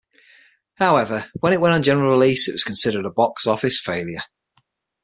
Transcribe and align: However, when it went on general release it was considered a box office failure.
However, 0.79 1.29
when 1.41 1.53
it 1.53 1.61
went 1.61 1.75
on 1.75 1.83
general 1.83 2.09
release 2.09 2.47
it 2.49 2.53
was 2.53 2.63
considered 2.63 3.05
a 3.05 3.11
box 3.11 3.45
office 3.45 3.79
failure. 3.79 4.23